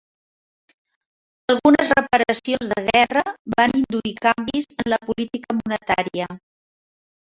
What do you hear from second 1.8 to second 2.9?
reparacions de